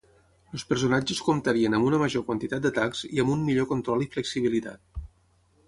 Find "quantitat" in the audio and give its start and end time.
2.31-2.65